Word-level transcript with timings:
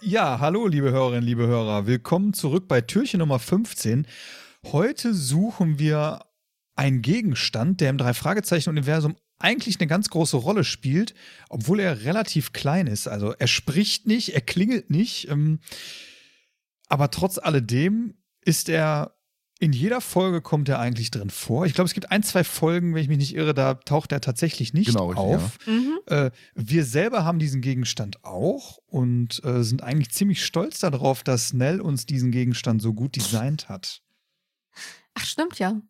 Ja, 0.00 0.38
hallo, 0.38 0.68
liebe 0.68 0.92
Hörerinnen, 0.92 1.24
liebe 1.24 1.48
Hörer. 1.48 1.88
Willkommen 1.88 2.32
zurück 2.32 2.68
bei 2.68 2.80
Türchen 2.80 3.18
Nummer 3.18 3.40
15. 3.40 4.06
Heute 4.66 5.12
suchen 5.12 5.80
wir 5.80 6.20
einen 6.76 7.02
Gegenstand, 7.02 7.80
der 7.80 7.90
im 7.90 7.98
Drei-Fragezeichen-Universum 7.98 9.16
eigentlich 9.40 9.80
eine 9.80 9.88
ganz 9.88 10.08
große 10.08 10.36
Rolle 10.36 10.62
spielt, 10.62 11.14
obwohl 11.48 11.80
er 11.80 12.04
relativ 12.04 12.52
klein 12.52 12.86
ist. 12.86 13.08
Also 13.08 13.32
er 13.32 13.48
spricht 13.48 14.06
nicht, 14.06 14.34
er 14.34 14.40
klingelt 14.40 14.88
nicht, 14.88 15.28
ähm, 15.30 15.58
aber 16.88 17.10
trotz 17.10 17.38
alledem 17.38 18.14
ist 18.44 18.68
er 18.68 19.17
in 19.60 19.72
jeder 19.72 20.00
Folge 20.00 20.40
kommt 20.40 20.68
er 20.68 20.78
eigentlich 20.78 21.10
drin 21.10 21.30
vor. 21.30 21.66
Ich 21.66 21.74
glaube, 21.74 21.86
es 21.86 21.94
gibt 21.94 22.10
ein, 22.12 22.22
zwei 22.22 22.44
Folgen, 22.44 22.94
wenn 22.94 23.02
ich 23.02 23.08
mich 23.08 23.18
nicht 23.18 23.34
irre, 23.34 23.54
da 23.54 23.74
taucht 23.74 24.12
er 24.12 24.20
tatsächlich 24.20 24.72
nicht 24.72 24.86
Genau, 24.86 25.08
richtig, 25.08 25.24
auf. 25.24 25.66
Mhm. 25.66 25.98
Äh, 26.06 26.30
wir 26.54 26.84
selber 26.84 27.24
haben 27.24 27.38
diesen 27.40 27.60
Gegenstand 27.60 28.24
auch 28.24 28.78
und 28.86 29.42
äh, 29.44 29.64
sind 29.64 29.82
eigentlich 29.82 30.10
ziemlich 30.10 30.44
stolz 30.44 30.78
darauf, 30.78 31.24
dass 31.24 31.52
Nell 31.52 31.80
uns 31.80 32.06
diesen 32.06 32.30
Gegenstand 32.30 32.80
so 32.82 32.94
gut 32.94 33.16
designt 33.16 33.68
hat. 33.68 34.00
Ach, 35.14 35.24
stimmt 35.24 35.58
ja. 35.58 35.80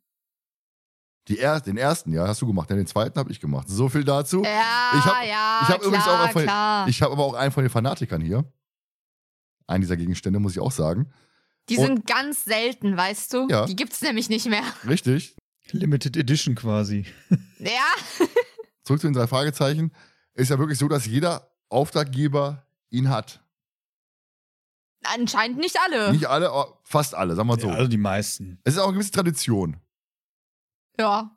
Die 1.29 1.39
er 1.39 1.61
den 1.61 1.77
ersten, 1.77 2.11
ja, 2.15 2.27
hast 2.27 2.41
du 2.41 2.47
gemacht. 2.47 2.71
Ja, 2.71 2.77
den 2.77 2.87
zweiten 2.87 3.19
habe 3.19 3.31
ich 3.31 3.39
gemacht. 3.39 3.69
So 3.69 3.91
viel 3.91 4.03
dazu. 4.05 4.43
Ja, 4.45 4.93
Ich 4.99 5.05
hab- 5.05 5.27
ja. 5.27 5.61
ich 5.63 5.69
hab 5.69 5.83
übrigens 5.85 6.09
auch 6.09 6.31
von-. 6.31 6.89
Ich 6.89 7.03
habe 7.03 7.13
aber 7.13 7.25
auch 7.25 7.35
einen 7.35 7.53
von 7.53 7.63
den 7.65 7.71
Fanatikern 7.71 8.23
hier. 8.23 8.51
Einen 9.67 9.83
dieser 9.83 9.99
Gegenstände, 9.99 10.39
muss 10.41 10.53
ich 10.53 10.61
auch 10.61 10.73
sagen. 10.73 11.13
Die 11.69 11.77
und- 11.77 11.87
sind 11.87 12.07
ganz 12.07 12.45
selten, 12.45 12.97
weißt 12.97 13.33
du? 13.33 13.49
Ja. 13.49 13.67
Die 13.67 13.77
gibt's 13.77 14.01
nämlich 14.01 14.29
nicht 14.29 14.47
mehr. 14.47 14.63
Richtig. 14.89 15.37
Limited 15.73 16.17
Edition 16.17 16.55
quasi. 16.55 17.05
Ja. 17.59 18.27
Zurück 18.85 19.01
zu 19.01 19.09
den 19.09 19.15
drei 19.15 19.27
Fragezeichen. 19.27 19.93
Ist 20.35 20.51
ja 20.51 20.59
wirklich 20.61 20.79
so, 20.79 20.87
dass 20.87 21.07
jeder 21.07 21.51
Auftraggeber 21.69 22.65
ihn 22.91 23.09
hat. 23.11 23.43
Anscheinend 25.03 25.59
nicht 25.59 25.77
alle. 25.85 26.13
Nicht 26.13 26.27
alle, 26.27 26.51
aber 26.51 26.79
fast 26.85 27.17
alle, 27.17 27.35
sagen 27.35 27.49
wir 27.49 27.57
mal 27.57 27.61
so. 27.61 27.69
Ja, 27.69 27.75
also 27.75 27.89
die 27.89 27.97
meisten. 27.99 28.61
Es 28.63 28.75
ist 28.75 28.81
auch 28.81 28.85
eine 28.85 28.95
gewisse 28.95 29.11
Tradition. 29.11 29.77
Ja. 30.99 31.37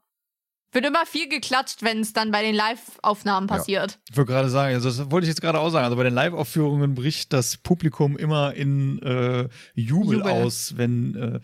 Wird 0.74 0.86
immer 0.86 1.06
viel 1.06 1.28
geklatscht, 1.28 1.84
wenn 1.84 2.00
es 2.00 2.14
dann 2.14 2.32
bei 2.32 2.42
den 2.42 2.56
Live-Aufnahmen 2.56 3.48
Ja. 3.50 3.56
passiert. 3.58 4.00
Ich 4.10 4.16
wollte 4.18 4.32
gerade 4.32 4.50
sagen, 4.50 4.74
also 4.74 4.90
das 4.90 5.12
wollte 5.12 5.26
ich 5.26 5.30
jetzt 5.30 5.42
gerade 5.42 5.60
auch 5.60 5.70
sagen. 5.70 5.84
Also 5.86 5.98
bei 5.98 6.04
den 6.04 6.14
Live-Aufführungen 6.14 6.96
bricht 6.96 7.34
das 7.34 7.58
Publikum 7.58 8.18
immer 8.18 8.54
in 8.54 9.00
äh, 9.02 9.50
Jubel, 9.76 10.20
Jubel. 10.20 10.32
aus, 10.32 10.78
wenn 10.78 11.16
äh, 11.16 11.40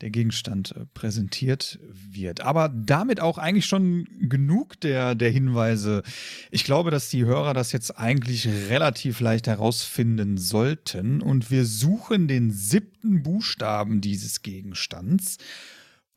der 0.00 0.10
Gegenstand 0.10 0.74
äh, 0.76 0.86
präsentiert 0.92 1.78
wird. 1.88 2.40
Aber 2.40 2.68
damit 2.68 3.20
auch 3.20 3.38
eigentlich 3.38 3.66
schon 3.66 4.08
genug 4.20 4.80
der, 4.80 5.14
der 5.14 5.30
Hinweise. 5.30 6.02
Ich 6.50 6.64
glaube, 6.64 6.90
dass 6.90 7.08
die 7.10 7.24
Hörer 7.24 7.54
das 7.54 7.70
jetzt 7.70 7.96
eigentlich 7.96 8.48
relativ 8.68 9.20
leicht 9.20 9.46
herausfinden 9.46 10.36
sollten. 10.36 11.22
Und 11.22 11.52
wir 11.52 11.64
suchen 11.64 12.26
den 12.26 12.50
siebten 12.50 13.22
Buchstaben 13.22 14.00
dieses 14.00 14.42
Gegenstands. 14.42 15.38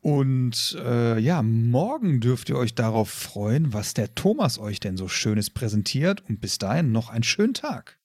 Und 0.00 0.78
äh, 0.80 1.18
ja, 1.18 1.42
morgen 1.42 2.20
dürft 2.20 2.48
ihr 2.48 2.56
euch 2.56 2.74
darauf 2.74 3.10
freuen, 3.10 3.72
was 3.72 3.94
der 3.94 4.14
Thomas 4.14 4.58
euch 4.58 4.80
denn 4.80 4.96
so 4.96 5.08
Schönes 5.08 5.50
präsentiert. 5.50 6.22
Und 6.28 6.40
bis 6.40 6.58
dahin 6.58 6.92
noch 6.92 7.10
einen 7.10 7.24
schönen 7.24 7.54
Tag. 7.54 7.98